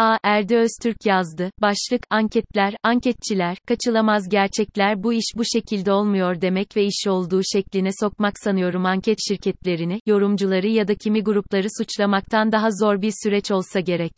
A. 0.00 0.18
Erde 0.22 0.58
Öztürk 0.58 1.06
yazdı. 1.06 1.50
Başlık, 1.60 2.02
anketler, 2.10 2.74
anketçiler, 2.82 3.56
kaçılamaz 3.68 4.28
gerçekler 4.28 5.02
bu 5.02 5.12
iş 5.12 5.32
bu 5.36 5.42
şekilde 5.44 5.92
olmuyor 5.92 6.40
demek 6.40 6.76
ve 6.76 6.84
iş 6.84 7.06
olduğu 7.06 7.40
şekline 7.52 7.90
sokmak 8.00 8.32
sanıyorum 8.38 8.86
anket 8.86 9.18
şirketlerini, 9.28 10.00
yorumcuları 10.06 10.68
ya 10.68 10.88
da 10.88 10.94
kimi 10.94 11.24
grupları 11.24 11.66
suçlamaktan 11.78 12.52
daha 12.52 12.68
zor 12.70 13.02
bir 13.02 13.12
süreç 13.22 13.50
olsa 13.50 13.80
gerek. 13.80 14.12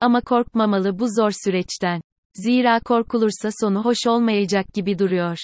Ama 0.00 0.20
korkmamalı 0.20 0.98
bu 0.98 1.06
zor 1.08 1.30
süreçten. 1.44 2.00
Zira 2.34 2.80
korkulursa 2.80 3.48
sonu 3.60 3.84
hoş 3.84 4.06
olmayacak 4.06 4.66
gibi 4.74 4.98
duruyor. 4.98 5.38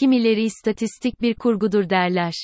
Kimileri 0.00 0.42
istatistik 0.42 1.20
bir 1.20 1.34
kurgudur 1.34 1.90
derler. 1.90 2.34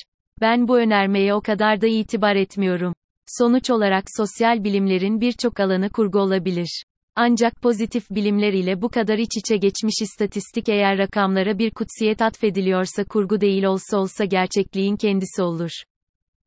Ben 0.41 0.67
bu 0.67 0.77
önermeye 0.77 1.33
o 1.33 1.41
kadar 1.41 1.81
da 1.81 1.87
itibar 1.87 2.35
etmiyorum. 2.35 2.93
Sonuç 3.37 3.69
olarak 3.69 4.03
sosyal 4.17 4.63
bilimlerin 4.63 5.21
birçok 5.21 5.59
alanı 5.59 5.89
kurgu 5.89 6.19
olabilir. 6.19 6.83
Ancak 7.15 7.61
pozitif 7.61 8.09
bilimler 8.09 8.53
ile 8.53 8.81
bu 8.81 8.89
kadar 8.89 9.17
iç 9.17 9.37
içe 9.37 9.57
geçmiş 9.57 9.95
istatistik 10.01 10.69
eğer 10.69 10.97
rakamlara 10.97 11.57
bir 11.57 11.71
kutsiyet 11.71 12.21
atfediliyorsa 12.21 13.03
kurgu 13.03 13.41
değil 13.41 13.63
olsa 13.63 13.97
olsa 13.97 14.25
gerçekliğin 14.25 14.95
kendisi 14.95 15.41
olur. 15.41 15.71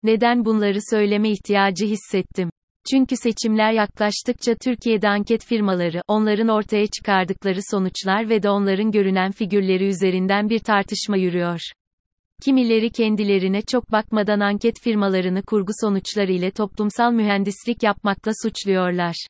Neden 0.02 0.45
bunları 0.45 0.78
söyleme 0.91 1.30
ihtiyacı 1.30 1.87
hissettim? 1.87 2.51
Çünkü 2.91 3.16
seçimler 3.16 3.73
yaklaştıkça 3.73 4.55
Türkiye'de 4.55 5.09
anket 5.09 5.45
firmaları, 5.45 6.03
onların 6.09 6.48
ortaya 6.48 6.87
çıkardıkları 6.87 7.61
sonuçlar 7.70 8.28
ve 8.28 8.42
de 8.42 8.51
onların 8.51 8.91
görünen 8.91 9.33
figürleri 9.33 9.87
üzerinden 9.87 10.48
bir 10.51 10.59
tartışma 10.59 11.16
yürüyor. 11.16 11.61
Kimileri 12.43 12.91
kendilerine 12.91 13.62
çok 13.62 13.93
bakmadan 13.93 14.41
anket 14.41 14.80
firmalarını 14.80 15.42
kurgu 15.42 15.73
sonuçları 15.80 16.33
ile 16.33 16.51
toplumsal 16.51 17.12
mühendislik 17.12 17.83
yapmakla 17.83 18.33
suçluyorlar. 18.42 19.27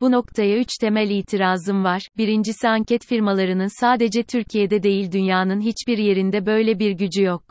Bu 0.00 0.12
noktaya 0.12 0.58
üç 0.58 0.68
temel 0.80 1.10
itirazım 1.10 1.84
var. 1.84 2.08
Birincisi 2.16 2.68
anket 2.68 3.06
firmalarının 3.06 3.80
sadece 3.80 4.22
Türkiye'de 4.22 4.82
değil 4.82 5.12
dünyanın 5.12 5.60
hiçbir 5.60 5.98
yerinde 5.98 6.46
böyle 6.46 6.78
bir 6.78 6.90
gücü 6.90 7.22
yok. 7.22 7.42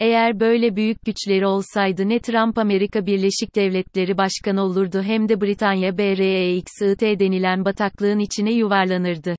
Eğer 0.00 0.40
böyle 0.40 0.76
büyük 0.76 1.04
güçleri 1.04 1.46
olsaydı 1.46 2.08
ne 2.08 2.18
Trump 2.18 2.58
Amerika 2.58 3.06
Birleşik 3.06 3.56
Devletleri 3.56 4.18
Başkanı 4.18 4.62
olurdu 4.62 5.02
hem 5.02 5.28
de 5.28 5.40
Britanya 5.40 5.98
BREXIT 5.98 7.00
denilen 7.00 7.64
bataklığın 7.64 8.18
içine 8.18 8.52
yuvarlanırdı. 8.52 9.36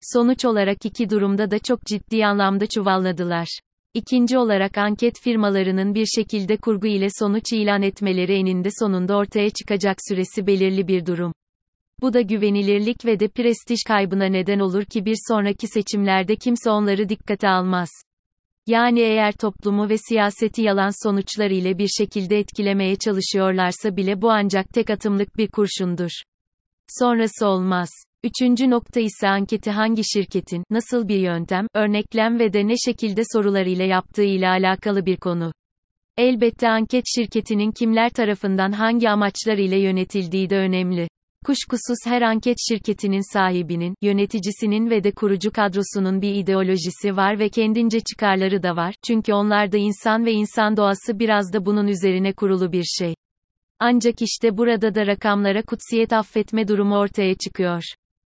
Sonuç 0.00 0.44
olarak 0.44 0.84
iki 0.84 1.10
durumda 1.10 1.50
da 1.50 1.58
çok 1.58 1.86
ciddi 1.86 2.26
anlamda 2.26 2.66
çuvalladılar. 2.66 3.60
İkinci 3.98 4.38
olarak 4.38 4.78
anket 4.78 5.20
firmalarının 5.20 5.94
bir 5.94 6.06
şekilde 6.06 6.56
kurgu 6.56 6.86
ile 6.86 7.08
sonuç 7.18 7.52
ilan 7.52 7.82
etmeleri 7.82 8.34
eninde 8.34 8.68
sonunda 8.80 9.16
ortaya 9.16 9.50
çıkacak 9.50 9.96
süresi 10.08 10.46
belirli 10.46 10.88
bir 10.88 11.06
durum. 11.06 11.32
Bu 12.00 12.12
da 12.12 12.20
güvenilirlik 12.20 13.04
ve 13.04 13.20
de 13.20 13.28
prestij 13.28 13.78
kaybına 13.86 14.24
neden 14.24 14.58
olur 14.58 14.84
ki 14.84 15.04
bir 15.04 15.16
sonraki 15.28 15.66
seçimlerde 15.66 16.36
kimse 16.36 16.70
onları 16.70 17.08
dikkate 17.08 17.48
almaz. 17.48 17.88
Yani 18.66 19.00
eğer 19.00 19.32
toplumu 19.32 19.88
ve 19.88 19.98
siyaseti 19.98 20.62
yalan 20.62 21.08
sonuçlar 21.08 21.50
ile 21.50 21.78
bir 21.78 21.88
şekilde 21.88 22.38
etkilemeye 22.38 22.96
çalışıyorlarsa 22.96 23.96
bile 23.96 24.22
bu 24.22 24.30
ancak 24.30 24.68
tek 24.68 24.90
atımlık 24.90 25.36
bir 25.36 25.48
kurşundur. 25.48 26.10
Sonrası 26.88 27.46
olmaz. 27.46 27.88
Üçüncü 28.24 28.70
nokta 28.70 29.00
ise 29.00 29.28
anketi 29.28 29.70
hangi 29.70 30.02
şirketin, 30.04 30.64
nasıl 30.70 31.08
bir 31.08 31.18
yöntem, 31.18 31.66
örneklem 31.74 32.38
ve 32.38 32.52
de 32.52 32.68
ne 32.68 32.74
şekilde 32.86 33.22
sorularıyla 33.32 33.84
yaptığı 33.84 34.24
ile 34.24 34.48
alakalı 34.48 35.06
bir 35.06 35.16
konu. 35.16 35.52
Elbette 36.16 36.68
anket 36.68 37.04
şirketinin 37.16 37.72
kimler 37.72 38.10
tarafından 38.10 38.72
hangi 38.72 39.10
amaçlar 39.10 39.58
ile 39.58 39.78
yönetildiği 39.78 40.50
de 40.50 40.56
önemli. 40.56 41.08
Kuşkusuz 41.46 41.98
her 42.04 42.22
anket 42.22 42.56
şirketinin 42.68 43.32
sahibinin, 43.32 43.94
yöneticisinin 44.02 44.90
ve 44.90 45.04
de 45.04 45.12
kurucu 45.12 45.52
kadrosunun 45.52 46.22
bir 46.22 46.34
ideolojisi 46.34 47.16
var 47.16 47.38
ve 47.38 47.48
kendince 47.48 48.00
çıkarları 48.00 48.62
da 48.62 48.76
var, 48.76 48.94
çünkü 49.06 49.32
onlar 49.32 49.72
da 49.72 49.76
insan 49.76 50.26
ve 50.26 50.32
insan 50.32 50.76
doğası 50.76 51.18
biraz 51.18 51.52
da 51.52 51.66
bunun 51.66 51.86
üzerine 51.86 52.32
kurulu 52.32 52.72
bir 52.72 52.84
şey. 52.84 53.14
Ancak 53.80 54.22
işte 54.22 54.58
burada 54.58 54.94
da 54.94 55.06
rakamlara 55.06 55.62
kutsiyet 55.62 56.12
affetme 56.12 56.68
durumu 56.68 56.96
ortaya 56.96 57.34
çıkıyor. 57.34 57.82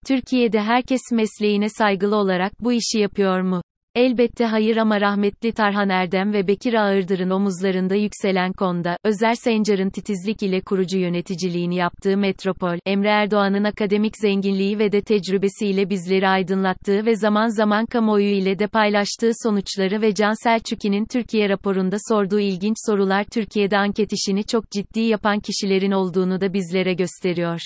Türkiye'de 0.08 0.62
herkes 0.62 1.02
mesleğine 1.12 1.70
saygılı 1.70 2.16
olarak 2.16 2.52
bu 2.60 2.74
işi 2.74 3.00
yapıyor 3.00 3.42
mu? 3.42 3.62
Elbette 3.96 4.46
hayır 4.46 4.78
ama 4.78 5.02
rahmetli 5.02 5.52
Tarhan 5.52 5.90
Erdem 5.90 6.34
ve 6.34 6.48
Bekir 6.48 6.74
Ağırdır'ın 6.74 7.30
omuzlarında 7.30 7.96
yükselen 7.96 8.54
konda, 8.54 8.98
Özer 9.04 9.34
Sencar'ın 9.34 9.90
titizlik 9.90 10.44
ile 10.44 10.62
kurucu 10.62 10.98
yöneticiliğini 10.98 11.76
yaptığı 11.76 12.18
Metropol, 12.18 12.78
Emre 12.86 13.10
Erdoğan'ın 13.10 13.64
akademik 13.64 14.14
zenginliği 14.22 14.80
ve 14.80 14.92
de 14.92 15.02
tecrübesiyle 15.02 15.90
bizleri 15.90 16.28
aydınlattığı 16.28 17.06
ve 17.06 17.16
zaman 17.16 17.48
zaman 17.48 17.86
kamuoyu 17.86 18.30
ile 18.30 18.60
de 18.60 18.68
paylaştığı 18.68 19.32
sonuçları 19.44 20.02
ve 20.02 20.14
Can 20.14 20.44
Selçuk'un 20.44 21.06
Türkiye 21.06 21.50
raporunda 21.50 21.98
sorduğu 22.10 22.40
ilginç 22.40 22.78
sorular 22.86 23.24
Türkiye'de 23.24 23.78
anket 23.78 24.14
işini 24.14 24.44
çok 24.44 24.72
ciddi 24.72 25.00
yapan 25.00 25.40
kişilerin 25.40 25.92
olduğunu 25.92 26.42
da 26.42 26.54
bizlere 26.54 26.94
gösteriyor. 26.94 27.60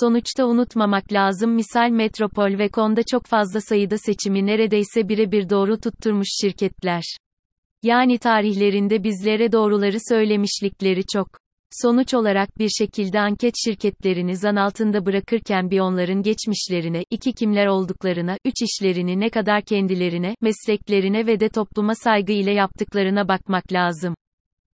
Sonuçta 0.00 0.46
unutmamak 0.46 1.12
lazım 1.12 1.50
misal 1.50 1.90
Metropol 1.90 2.58
ve 2.58 2.68
Konda 2.68 3.02
çok 3.02 3.26
fazla 3.26 3.60
sayıda 3.60 3.98
seçimi 3.98 4.46
neredeyse 4.46 5.08
birebir 5.08 5.50
doğru 5.50 5.80
tutturmuş 5.80 6.28
şirketler. 6.40 7.02
Yani 7.82 8.18
tarihlerinde 8.18 9.04
bizlere 9.04 9.52
doğruları 9.52 9.96
söylemişlikleri 10.08 11.02
çok. 11.12 11.28
Sonuç 11.82 12.14
olarak 12.14 12.58
bir 12.58 12.68
şekilde 12.68 13.20
anket 13.20 13.54
şirketlerini 13.64 14.36
zan 14.36 14.56
altında 14.56 15.06
bırakırken 15.06 15.70
bir 15.70 15.80
onların 15.80 16.22
geçmişlerine, 16.22 17.04
iki 17.10 17.32
kimler 17.32 17.66
olduklarına, 17.66 18.36
üç 18.44 18.54
işlerini 18.62 19.20
ne 19.20 19.30
kadar 19.30 19.62
kendilerine, 19.62 20.34
mesleklerine 20.40 21.26
ve 21.26 21.40
de 21.40 21.48
topluma 21.48 21.94
saygı 21.94 22.32
ile 22.32 22.52
yaptıklarına 22.52 23.28
bakmak 23.28 23.72
lazım. 23.72 24.14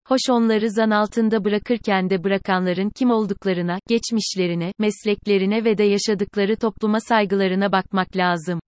Hoş 0.07 0.21
onları 0.29 0.71
zan 0.71 0.89
altında 0.89 1.43
bırakırken 1.43 2.09
de 2.09 2.23
bırakanların 2.23 2.89
kim 2.89 3.11
olduklarına, 3.11 3.79
geçmişlerine, 3.87 4.71
mesleklerine 4.79 5.63
ve 5.63 5.77
de 5.77 5.83
yaşadıkları 5.83 6.55
topluma 6.55 6.99
saygılarına 6.99 7.71
bakmak 7.71 8.17
lazım. 8.17 8.59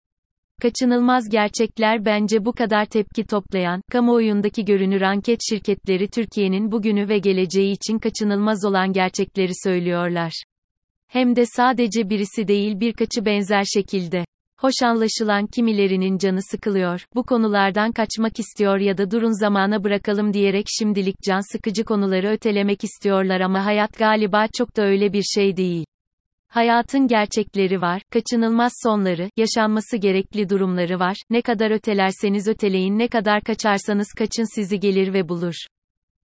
Kaçınılmaz 0.62 1.28
gerçekler 1.28 2.04
bence 2.04 2.44
bu 2.44 2.52
kadar 2.52 2.84
tepki 2.84 3.24
toplayan, 3.24 3.82
kamuoyundaki 3.92 4.64
görünür 4.64 5.00
anket 5.00 5.40
şirketleri 5.50 6.08
Türkiye'nin 6.08 6.72
bugünü 6.72 7.08
ve 7.08 7.18
geleceği 7.18 7.72
için 7.72 7.98
kaçınılmaz 7.98 8.64
olan 8.64 8.92
gerçekleri 8.92 9.52
söylüyorlar. 9.64 10.32
Hem 11.08 11.36
de 11.36 11.46
sadece 11.46 12.10
birisi 12.10 12.48
değil 12.48 12.80
birkaçı 12.80 13.24
benzer 13.24 13.64
şekilde. 13.64 14.24
Hoş 14.60 14.74
anlaşılan 14.82 15.46
kimilerinin 15.46 16.18
canı 16.18 16.42
sıkılıyor, 16.42 17.06
bu 17.14 17.22
konulardan 17.22 17.92
kaçmak 17.92 18.38
istiyor 18.38 18.78
ya 18.78 18.98
da 18.98 19.10
durun 19.10 19.40
zamana 19.40 19.84
bırakalım 19.84 20.32
diyerek 20.32 20.66
şimdilik 20.68 21.16
can 21.22 21.52
sıkıcı 21.52 21.84
konuları 21.84 22.28
ötelemek 22.28 22.84
istiyorlar 22.84 23.40
ama 23.40 23.64
hayat 23.64 23.98
galiba 23.98 24.46
çok 24.58 24.76
da 24.76 24.82
öyle 24.82 25.12
bir 25.12 25.22
şey 25.22 25.56
değil. 25.56 25.84
Hayatın 26.48 27.06
gerçekleri 27.06 27.80
var, 27.80 28.02
kaçınılmaz 28.10 28.72
sonları, 28.82 29.30
yaşanması 29.36 29.96
gerekli 29.96 30.48
durumları 30.48 30.98
var, 30.98 31.16
ne 31.30 31.42
kadar 31.42 31.70
ötelerseniz 31.70 32.48
öteleyin 32.48 32.98
ne 32.98 33.08
kadar 33.08 33.42
kaçarsanız 33.42 34.08
kaçın 34.18 34.54
sizi 34.54 34.80
gelir 34.80 35.12
ve 35.12 35.28
bulur. 35.28 35.54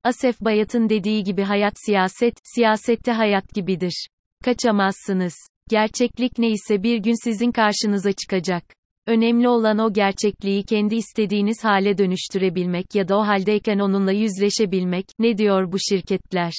Asef 0.04 0.41
Bayat'ın 0.41 0.88
dediği 0.88 1.25
gibi 1.25 1.43
hayat 1.43 1.75
siyaset, 1.87 2.34
siyasette 2.54 3.12
hayat 3.12 3.54
gibidir. 3.54 4.06
Kaçamazsınız. 4.44 5.52
Gerçeklik 5.71 6.39
neyse 6.39 6.83
bir 6.83 6.99
gün 6.99 7.25
sizin 7.25 7.53
karşınıza 7.53 8.12
çıkacak. 8.12 8.65
Önemli 9.06 9.49
olan 9.49 9.78
o 9.78 9.93
gerçekliği 9.93 10.62
kendi 10.62 10.95
istediğiniz 10.95 11.65
hale 11.65 11.99
dönüştürebilmek 11.99 12.95
ya 12.95 13.09
da 13.09 13.19
o 13.19 13.27
haldeyken 13.27 13.78
onunla 13.78 14.12
yüzleşebilmek, 14.12 15.05
ne 15.19 15.39
diyor 15.39 15.73
bu 15.73 15.77
şirketler? 15.78 16.53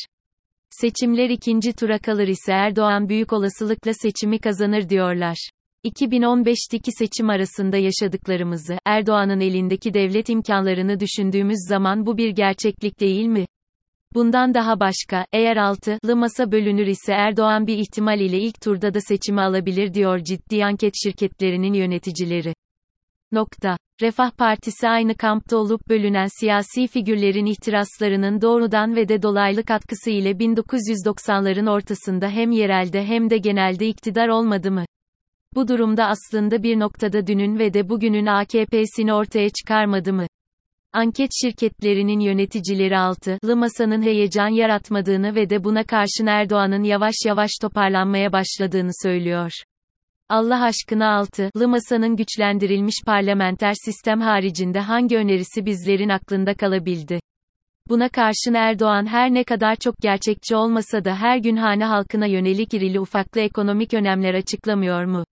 Seçimler 0.69 1.29
ikinci 1.29 1.73
tura 1.73 1.99
kalır 1.99 2.27
ise 2.27 2.51
Erdoğan 2.51 3.09
büyük 3.09 3.33
olasılıkla 3.33 3.93
seçimi 3.93 4.39
kazanır 4.39 4.89
diyorlar. 4.89 5.49
2015'teki 5.85 6.91
seçim 6.91 7.29
arasında 7.29 7.77
yaşadıklarımızı, 7.77 8.77
Erdoğan'ın 8.85 9.39
elindeki 9.39 9.93
devlet 9.93 10.29
imkanlarını 10.29 10.99
düşündüğümüz 10.99 11.67
zaman 11.69 12.05
bu 12.05 12.17
bir 12.17 12.29
gerçeklik 12.29 12.99
değil 12.99 13.25
mi? 13.25 13.45
Bundan 14.15 14.53
daha 14.53 14.79
başka, 14.79 15.25
eğer 15.33 15.57
altılı 15.57 16.15
masa 16.15 16.51
bölünür 16.51 16.87
ise 16.87 17.13
Erdoğan 17.13 17.67
bir 17.67 17.77
ihtimal 17.77 18.19
ile 18.19 18.37
ilk 18.39 18.61
turda 18.61 18.93
da 18.93 18.99
seçimi 19.01 19.41
alabilir 19.41 19.93
diyor 19.93 20.19
ciddi 20.19 20.65
anket 20.65 20.93
şirketlerinin 21.03 21.73
yöneticileri. 21.73 22.53
Nokta. 23.31 23.77
Refah 24.01 24.31
Partisi 24.31 24.89
aynı 24.89 25.15
kampta 25.15 25.57
olup 25.57 25.89
bölünen 25.89 26.27
siyasi 26.39 26.87
figürlerin 26.87 27.45
ihtiraslarının 27.45 28.41
doğrudan 28.41 28.95
ve 28.95 29.07
de 29.07 29.21
dolaylı 29.21 29.63
katkısı 29.63 30.09
ile 30.09 30.31
1990'ların 30.31 31.69
ortasında 31.69 32.29
hem 32.29 32.51
yerelde 32.51 33.05
hem 33.05 33.29
de 33.29 33.37
genelde 33.37 33.87
iktidar 33.87 34.27
olmadı 34.27 34.71
mı? 34.71 34.85
Bu 35.55 35.67
durumda 35.67 36.05
aslında 36.05 36.63
bir 36.63 36.79
noktada 36.79 37.27
dünün 37.27 37.59
ve 37.59 37.73
de 37.73 37.89
bugünün 37.89 38.25
AKP'sini 38.25 39.13
ortaya 39.13 39.49
çıkarmadı 39.49 40.13
mı? 40.13 40.27
Anket 40.95 41.29
şirketlerinin 41.41 42.19
yöneticileri 42.19 42.97
altılı 42.97 43.55
masanın 43.55 44.01
heyecan 44.01 44.47
yaratmadığını 44.47 45.35
ve 45.35 45.49
de 45.49 45.63
buna 45.63 45.83
karşın 45.83 46.25
Erdoğan'ın 46.25 46.83
yavaş 46.83 47.13
yavaş 47.25 47.51
toparlanmaya 47.61 48.31
başladığını 48.33 48.91
söylüyor. 49.03 49.51
Allah 50.29 50.63
aşkına 50.63 51.15
altılı 51.17 51.67
masanın 51.67 52.15
güçlendirilmiş 52.15 52.95
parlamenter 53.05 53.73
sistem 53.85 54.21
haricinde 54.21 54.79
hangi 54.79 55.17
önerisi 55.17 55.65
bizlerin 55.65 56.09
aklında 56.09 56.53
kalabildi? 56.53 57.19
Buna 57.89 58.09
karşın 58.09 58.53
Erdoğan 58.53 59.05
her 59.05 59.33
ne 59.33 59.43
kadar 59.43 59.75
çok 59.75 59.97
gerçekçi 59.97 60.55
olmasa 60.55 61.05
da 61.05 61.15
her 61.15 61.37
gün 61.37 61.55
hane 61.55 61.85
halkına 61.85 62.25
yönelik 62.25 62.73
irili 62.73 62.99
ufaklı 62.99 63.41
ekonomik 63.41 63.93
önemler 63.93 64.33
açıklamıyor 64.33 65.05
mu? 65.05 65.25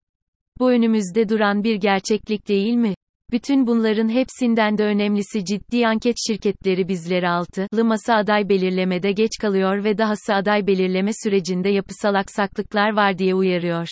Bu 0.59 0.71
önümüzde 0.71 1.29
duran 1.29 1.63
bir 1.63 1.75
gerçeklik 1.75 2.47
değil 2.47 2.73
mi? 2.73 2.93
Bütün 3.31 3.67
bunların 3.67 4.09
hepsinden 4.09 4.77
de 4.77 4.83
önemlisi 4.83 5.45
ciddi 5.45 5.87
anket 5.87 6.15
şirketleri 6.27 6.87
bizleri 6.87 7.29
altılı 7.29 7.85
masa 7.85 8.15
aday 8.15 8.49
belirlemede 8.49 9.11
geç 9.11 9.31
kalıyor 9.41 9.83
ve 9.83 9.97
dahası 9.97 10.33
aday 10.33 10.67
belirleme 10.67 11.11
sürecinde 11.23 11.69
yapısal 11.69 12.13
aksaklıklar 12.13 12.95
var 12.95 13.17
diye 13.17 13.35
uyarıyor. 13.35 13.87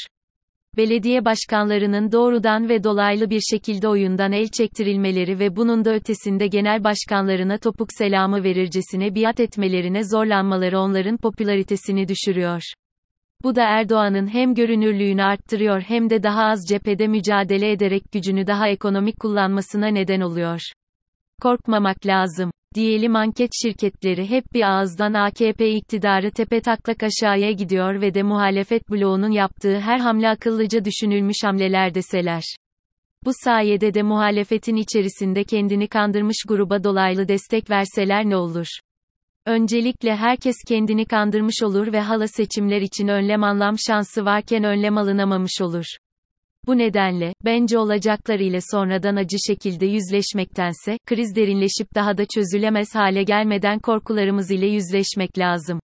Belediye 0.78 1.25
başkanlarının 1.25 2.12
doğrudan 2.12 2.69
ve 2.69 2.84
dolaylı 2.84 3.30
bir 3.30 3.42
şekilde 3.51 3.88
oyundan 3.88 4.31
el 4.31 4.48
çektirilmeleri 4.48 5.39
ve 5.39 5.56
bunun 5.56 5.86
da 5.86 5.94
ötesinde 5.94 6.48
genel 6.48 6.84
başkanlarına 6.84 7.57
topuk 7.57 7.88
selamı 7.98 8.44
verircesine 8.44 9.16
biat 9.16 9.39
etmelerine 9.39 10.04
zorlanmaları 10.04 10.80
onların 10.80 11.18
popülaritesini 11.18 12.07
düşürüyor. 12.07 12.62
Bu 13.44 13.56
da 13.56 13.63
Erdoğan'ın 13.63 14.28
hem 14.28 14.56
görünürlüğünü 14.56 15.24
arttırıyor 15.24 15.81
hem 15.81 16.10
de 16.10 16.24
daha 16.24 16.44
az 16.44 16.66
cephede 16.69 17.07
mücadele 17.07 17.72
ederek 17.72 18.04
gücünü 18.12 18.48
daha 18.48 18.68
ekonomik 18.68 19.19
kullanmasına 19.19 19.88
neden 19.88 20.22
oluyor. 20.22 20.62
Korkmamak 21.42 22.06
lazım. 22.06 22.51
Diyelim 22.75 23.16
anket 23.16 23.50
şirketleri 23.62 24.30
hep 24.30 24.54
bir 24.54 24.62
ağızdan 24.62 25.13
AKP 25.13 25.69
iktidarı 25.69 26.31
tepe 26.31 26.62
taklak 26.62 27.04
aşağıya 27.04 27.51
gidiyor 27.51 28.01
ve 28.01 28.13
de 28.13 28.24
muhalefet 28.24 28.89
bloğunun 28.89 29.31
yaptığı 29.31 29.80
her 29.80 30.00
hamle 30.00 30.30
akıllıca 30.30 30.86
düşünülmüş 30.86 31.38
hamleler 31.44 31.94
deseler. 31.95 32.44
Bu 33.25 33.31
sayede 33.44 33.94
de 33.94 34.04
muhalefetin 34.04 34.75
içerisinde 34.75 35.44
kendini 35.44 35.88
kandırmış 35.88 36.38
gruba 36.48 36.84
dolaylı 36.84 37.28
destek 37.28 37.69
verseler 37.69 38.25
ne 38.25 38.36
olur? 38.36 38.68
Öncelikle 39.47 40.15
herkes 40.15 40.55
kendini 40.67 41.05
kandırmış 41.05 41.63
olur 41.63 41.94
ve 41.94 41.99
hala 42.01 42.27
seçimler 42.27 42.81
için 42.81 43.07
önlem 43.07 43.44
anlam 43.44 43.75
şansı 43.88 44.25
varken 44.25 44.63
önlem 44.63 44.97
alınamamış 44.97 45.61
olur. 45.61 45.85
Bu 46.65 46.77
nedenle, 46.77 47.33
bence 47.45 47.79
olacaklar 47.79 48.39
ile 48.39 48.59
sonradan 48.71 49.15
acı 49.15 49.38
şekilde 49.47 49.85
yüzleşmektense, 49.85 50.97
kriz 51.05 51.35
derinleşip 51.35 51.95
daha 51.95 52.17
da 52.17 52.25
çözülemez 52.35 52.95
hale 52.95 53.23
gelmeden 53.23 53.79
korkularımız 53.79 54.51
ile 54.51 54.67
yüzleşmek 54.67 55.38
lazım. 55.38 55.79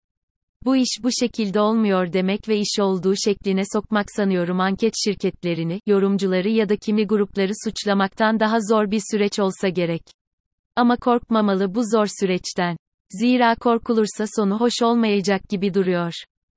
Bu 0.65 0.75
iş 0.75 0.99
bu 1.03 1.09
şekilde 1.19 1.59
olmuyor 1.59 2.13
demek 2.13 2.49
ve 2.49 2.57
iş 2.57 2.79
olduğu 2.79 3.13
şekline 3.25 3.63
sokmak 3.73 4.05
sanıyorum 4.15 4.59
anket 4.59 4.93
şirketlerini, 5.05 5.79
yorumcuları 5.85 6.49
ya 6.49 6.69
da 6.69 6.75
kimi 6.75 7.07
grupları 7.07 7.51
suçlamaktan 7.65 8.39
daha 8.39 8.57
zor 8.69 8.91
bir 8.91 9.01
süreç 9.11 9.39
olsa 9.39 9.69
gerek. 9.69 10.03
Ama 10.75 10.97
korkmamalı 10.97 11.75
bu 11.75 11.81
zor 11.91 12.07
süreçten. 12.19 12.77
Zira 13.19 13.55
korkulursa 13.55 14.25
sonu 14.35 14.59
hoş 14.59 14.81
olmayacak 14.81 15.49
gibi 15.49 15.73
duruyor. 15.73 16.13